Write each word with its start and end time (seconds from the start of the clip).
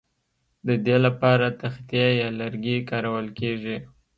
د 0.67 0.69
دې 0.85 0.97
لپاره 1.05 1.45
تختې 1.61 2.03
یا 2.21 2.29
لرګي 2.39 2.77
کارول 2.89 3.27
کیږي 3.39 3.77